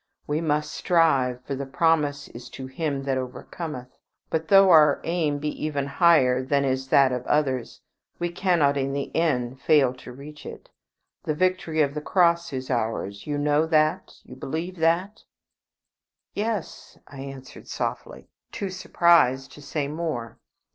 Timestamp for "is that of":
6.65-7.23